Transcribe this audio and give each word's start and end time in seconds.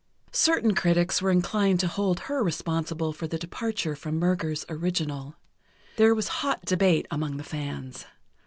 Certain 0.33 0.73
critics 0.73 1.21
were 1.21 1.29
inclined 1.29 1.79
to 1.79 1.87
hold 1.87 2.21
her 2.21 2.43
responsible 2.43 3.13
for 3.13 3.27
the 3.27 3.37
departure 3.37 3.95
from 3.95 4.17
Murger's 4.17 4.65
original. 4.67 5.35
There 5.97 6.15
was 6.15 6.27
hot 6.41 6.65
debate 6.65 7.05
among 7.11 7.37
the 7.37 7.43
fans. 7.43 8.07